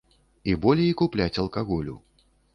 І 0.53 0.55
болей 0.63 0.89
купляць 1.03 1.39
алкаголю. 1.45 1.95